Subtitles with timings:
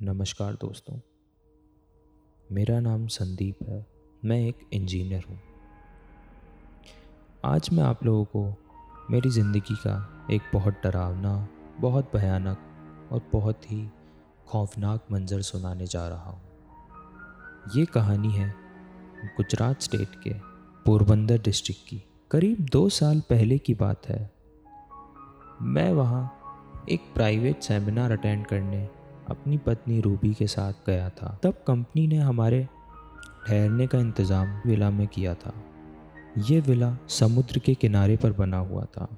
[0.00, 0.94] नमस्कार दोस्तों,
[2.50, 3.86] मेरा नाम संदीप है,
[4.24, 5.38] मैं एक इंजीनियर हूँ।
[7.44, 8.44] आज मैं आप लोगों को
[9.10, 9.96] मेरी ज़िंदगी का
[10.30, 11.48] एक बहुत डरावना,
[11.80, 13.84] बहुत भयानक और बहुत ही
[14.48, 16.40] खौफनाक मंज़र सुनाने जा रहा हूँ।
[17.76, 18.48] ये कहानी है
[19.36, 20.32] गुजरात स्टेट के
[20.86, 24.30] पोरबंदर डिस्ट्रिक्ट की। करीब दो साल पहले की बात है।
[25.62, 26.24] मैं वहाँ
[26.90, 28.88] एक प्राइवेट सेमिनार अटेंड करने
[29.30, 32.68] अपनी पत्नी रूबी के साथ गया था। तब कंपनी ने हमारे
[33.46, 35.52] ठहरने का इंतज़ाम विला में किया था।
[36.38, 39.08] ये विला समुद्र के किनारे पर बना हुआ था।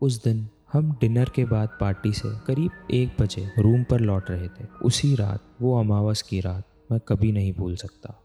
[0.00, 4.48] उस दिन हम डिनर के बाद पार्टी से करीब एक बजे रूम पर लौट रहे
[4.48, 8.20] थे। उसी रात, वो अमावस की रात, मैं कभी नहीं भूल सकता।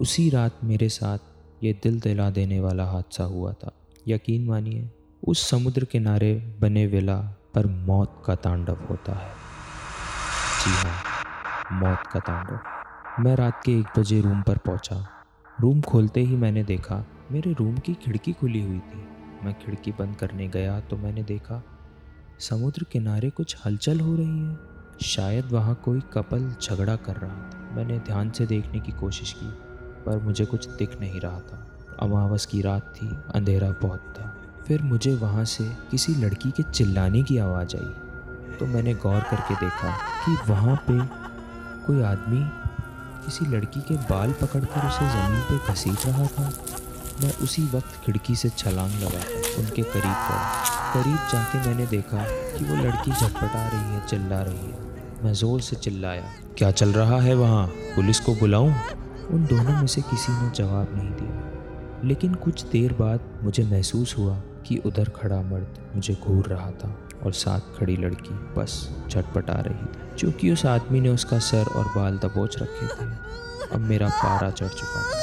[0.00, 1.18] उसी रात मेरे साथ
[1.64, 3.72] ये दिल दिला देने वाला हादसा हुआ था।
[4.08, 4.90] यकीन मानिए,
[5.26, 7.20] उस समुद्र किनारे बने विला
[7.54, 9.43] पर मौत का तांडव होता है।
[10.64, 14.96] जी हाँ मौत का तांडव। मैं रात के एक बजे रूम पर पहुँचा।
[15.60, 19.02] रूम खोलते ही मैंने देखा, मेरे रूम की खिड़की खुली हुई थी।
[19.44, 21.62] मैं खिड़की बंद करने गया तो मैंने देखा,
[22.40, 24.56] समुद्र किनारे कुछ हलचल हो रही है।
[25.02, 29.50] शायद वहाँ कोई कपल झगड़ा कर रहा था। मैंने ध्यान से देखने की कोशिश की,
[30.06, 31.66] पर मुझे कुछ दिख नहीं रहा था।
[32.00, 34.34] अमावस की रात थी, अंधेरा बहुत था।
[34.66, 38.03] फिर मुझे वहाँ से किसी लड़की के चिल्लाने की आवाज़ आई।
[38.58, 39.90] तो मैंने गौर करके देखा
[40.24, 40.98] कि वहाँ पे
[41.86, 42.40] कोई आदमी
[43.24, 46.52] किसी लड़की के बाल पकड़कर उसे ज़मीन पे घसीट रहा था।
[47.22, 49.20] मैं उसी वक्त खिड़की से छलांग लगा
[49.58, 50.38] उनके करीब गया।
[50.94, 52.24] करीब जाके मैंने देखा
[52.58, 56.24] कि वो लड़की झटपटा रही है, चिल्ला रही है। मैं ज़ोर से चिल्लाया,
[56.58, 57.66] क्या चल रहा है वहाँ?
[57.96, 58.72] पुलिस को बुलाऊं?
[59.30, 64.14] उन दोनों में से किसी ने जवाब नहीं दिया। लेकिन कुछ देर बाद मुझे महसूस
[64.18, 64.34] हुआ
[64.66, 68.76] कि उधर खड़ा मर्द मुझे घूर रहा था और साथ खड़ी लड़की बस
[69.08, 73.10] झटपटा रही थी। चूँकि उस आदमी ने उसका सर और बाल दबोच रखे थे,
[73.72, 75.22] अब मेरा पारा चढ़ चुका था।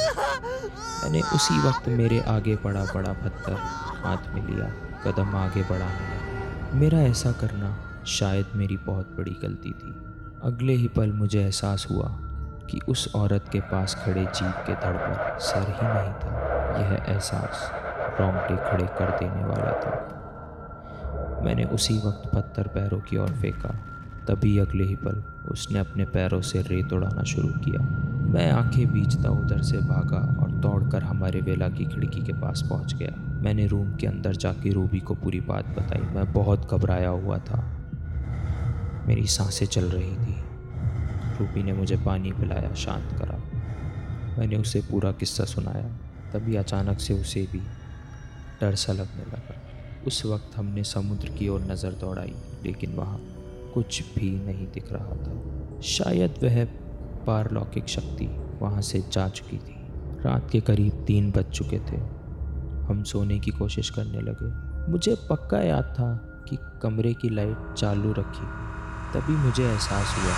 [1.03, 3.55] मैंने उसी वक्त मेरे आगे पड़ा बड़ा पत्थर
[4.03, 4.71] हाथ में लिया,
[5.05, 7.75] कदम आगे बढ़ाने लगा। मेरा ऐसा करना
[8.07, 9.93] शायद मेरी बहुत बड़ी गलती थी।
[10.43, 12.07] अगले ही पल मुझे एहसास हुआ
[12.69, 16.31] कि उस औरत के पास खड़े जीप के धड़ पर सर ही नहीं था।
[16.79, 17.71] यह एहसास
[18.19, 20.17] रोंगटे खड़े कर देने वाला था।
[21.45, 23.69] मैंने उसी वक्त पत्थर पैरों की ओर फेंका।
[24.27, 27.81] तभी अगले ही पल उसने अपने पैरों से रेत उड़ाना शुरू किया।
[28.21, 32.93] मैं आँखें बीचता उधर से भागा और दौड़कर हमारे वेला की खिड़की के पास पहुँच
[32.93, 37.37] गया। मैंने रूम के अंदर जाके रूबी को पूरी बात बताई। मैं बहुत घबराया हुआ
[37.37, 37.63] था।
[39.07, 40.43] मेरी साँसें चल रही थी।
[41.39, 43.37] रूबी ने मुझे पानी पिलाया, शांत करा।
[44.39, 45.89] मैंने उसे पूरा किस्सा सुनाया।
[46.33, 47.61] तभी अचानक से उसे भी
[48.61, 49.55] डर सा लगने लगा।
[50.07, 53.19] उस वक्त हमने समुद्र की ओर नज़र दौड़ाई, लेकिन वहाँ
[53.73, 56.65] कुछ भी नहीं दिख रहा था। शायद वह
[57.25, 58.25] पारलौकिक शक्ति
[58.61, 59.75] वहाँ से जा चुकी थी।
[60.25, 61.97] रात के करीब तीन बज चुके थे।
[62.85, 64.49] हम सोने की कोशिश करने लगे।
[64.91, 66.13] मुझे पक्का याद था
[66.49, 68.47] कि कमरे की लाइट चालू रखी।
[69.13, 70.33] तभी मुझे एहसास हुआ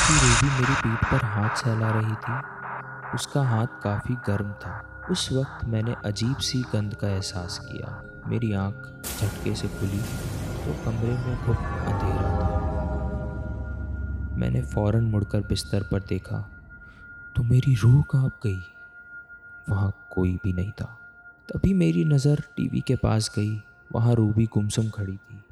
[0.00, 4.72] कि रूबी मेरी पीठ पर हाथ सहला रही थी। उसका हाथ काफ़ी गर्म था।
[5.10, 10.74] उस वक्त मैंने अजीब सी गंध का एहसास किया। मेरी आँख झटके से खुली तो
[10.84, 12.48] कमरे में खूब अंधेरा था।
[14.36, 16.38] मैंने फ़ौरन मुड़कर बिस्तर पर देखा
[17.36, 18.62] तो मेरी रूह काँप गई।
[19.66, 20.96] वहाँ कोई भी नहीं था।
[21.48, 25.42] तभी मेरी नज़र टीवी के पास गई, वहाँ रूबी गुमसुम खड़ी थी।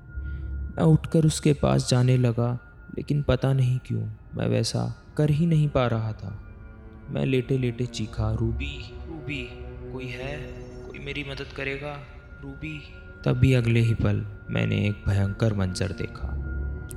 [0.76, 2.58] मैं उठकर उसके पास जाने लगा,
[2.96, 4.02] लेकिन पता नहीं क्यों,
[4.34, 6.38] मैं वैसा कर ही नहीं पा रहा था।
[7.10, 9.48] मैं लेटे लेटे चीखा, रूबी रूबी,
[9.92, 10.36] कोई है?
[10.88, 11.98] कोई मेरी मदद करेगा?
[12.42, 12.82] रूबी?
[13.24, 16.28] तभी अगले ही पल मैंने एक भयंकर मंजर देखा।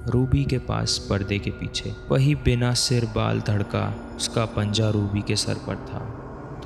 [0.07, 5.35] रूबी के पास पर्दे के पीछे, वही बिना सिर बाल धड़का, उसका पंजा रूबी के
[5.35, 6.17] सर पर था।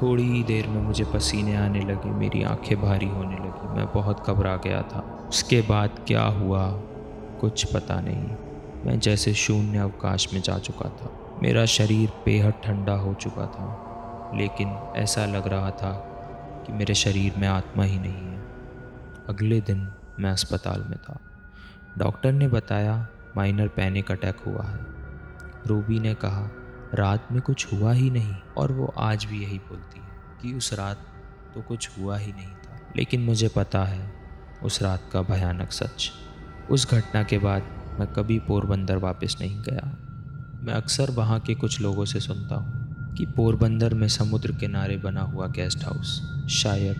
[0.01, 4.27] थोड़ी ही देर में मुझे पसीने आने लगे, मेरी आँखें भारी होने लगी। मैं बहुत
[4.27, 6.71] घबरा गया था। उसके बाद क्या हुआ?
[7.41, 8.29] कुछ पता नहीं।
[8.85, 13.81] मैं जैसे शून्य अवकाश में जा चुका था। मेरा शरीर बेहद ठंडा हो चुका था,
[14.37, 15.91] लेकिन ऐसा लग रहा था
[16.67, 18.39] कि मेरे शरीर में आत्मा ही नहीं है।
[19.29, 21.19] अगले दिन मैं अस्पताल में था।
[21.97, 24.79] डॉक्टर ने बताया माइनर पैनिक अटैक हुआ है।
[25.67, 26.49] रूबी ने कहा,
[26.93, 30.07] रात में कुछ हुआ ही नहीं, और वो आज भी यही बोलती है
[30.41, 30.97] कि उस रात
[31.55, 34.13] तो कुछ हुआ ही नहीं था। लेकिन मुझे पता है,
[34.63, 36.11] उस रात का भयानक सच।
[36.71, 37.63] उस घटना के बाद
[37.99, 40.04] मैं कभी पोरबंदर वापस नहीं गया।
[40.65, 45.21] मैं अक्सर वहाँ के कुछ लोगों से सुनता हूँ कि पोरबंदर में समुद्र किनारे बना
[45.21, 46.21] हुआ गेस्ट हाउस
[46.51, 46.97] शायद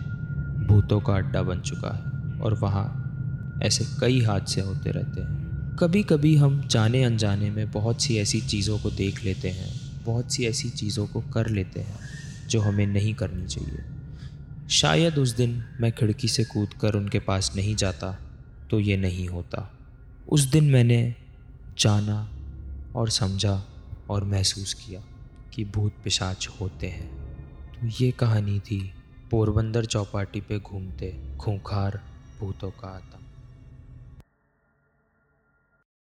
[0.68, 6.02] भूतों का अड्डा बन चुका है और वहाँ ऐसे कई हादसे होते रहते हैं। कभी
[6.02, 9.72] कभी हम जाने अनजाने में बहुत सी ऐसी चीज़ों को देख लेते हैं,
[10.04, 11.98] बहुत सी ऐसी चीज़ों को कर लेते हैं,
[12.48, 13.84] जो हमें नहीं करनी चाहिए।
[14.70, 18.16] शायद उस दिन मैं खिड़की से कूद कर उनके पास नहीं जाता
[18.70, 19.70] तो ये नहीं होता।
[20.28, 21.14] उस दिन मैंने
[21.78, 22.28] जाना
[22.96, 23.62] और समझा
[24.10, 25.02] और महसूस किया
[25.54, 27.08] कि भूत पिशाच होते हैं।
[27.72, 28.94] तो ये कहानी थी
[29.30, 32.00] पोरबंदर चौपाटी पे घूमते खूंखार
[32.40, 33.15] भूतों का आतंक